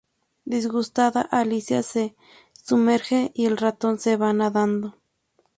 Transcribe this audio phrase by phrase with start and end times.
[0.45, 2.15] Disgustada, Alicia se
[2.53, 4.99] sumerge y el ratón se va nadando.